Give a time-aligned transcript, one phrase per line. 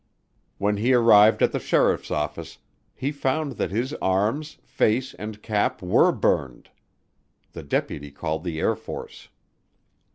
[0.57, 2.57] When he arrived at the sheriff's office,
[2.95, 6.71] he found that his arms, face, and cap were burned.
[7.51, 9.29] The deputy called the Air Force.